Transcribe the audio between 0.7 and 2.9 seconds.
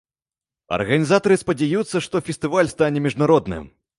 Арганізатары спадзяюцца, што фестываль